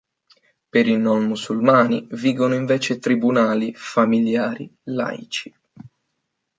Per 0.73 0.87
i 0.87 0.97
non 0.97 1.25
musulmani 1.27 2.07
vigono 2.13 2.55
invece 2.55 2.97
tribunali 2.97 3.71
familiari 3.75 4.67
laici. 4.85 5.55